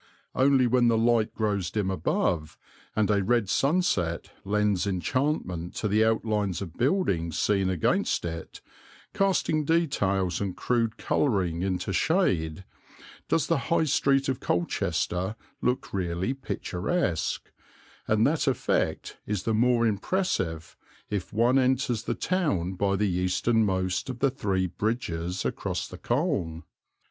Only 0.33 0.65
when 0.65 0.87
the 0.87 0.97
light 0.97 1.31
grows 1.35 1.69
dim 1.69 1.91
above 1.91 2.57
and 2.95 3.11
a 3.11 3.23
red 3.23 3.47
sunset 3.49 4.31
lends 4.43 4.87
enchantment 4.87 5.75
to 5.75 5.87
the 5.87 6.03
outlines 6.03 6.59
of 6.59 6.73
buildings 6.75 7.37
seen 7.37 7.69
against 7.69 8.25
it, 8.25 8.61
casting 9.13 9.63
details 9.63 10.41
and 10.41 10.57
crude 10.57 10.97
colouring 10.97 11.61
into 11.61 11.93
shade, 11.93 12.63
does 13.29 13.45
the 13.45 13.59
High 13.69 13.83
Street 13.83 14.27
of 14.27 14.39
Colchester 14.39 15.35
look 15.61 15.93
really 15.93 16.33
picturesque; 16.33 17.51
and 18.07 18.25
that 18.25 18.47
effect 18.47 19.19
is 19.27 19.43
the 19.43 19.53
more 19.53 19.85
impressive 19.85 20.75
if 21.11 21.31
one 21.31 21.59
enters 21.59 22.05
the 22.05 22.15
town 22.15 22.73
by 22.73 22.95
the 22.95 23.05
easternmost 23.07 24.09
of 24.09 24.17
the 24.17 24.31
three 24.31 24.65
bridges 24.65 25.45
across 25.45 25.87
the 25.87 25.99
Colne. 25.99 26.63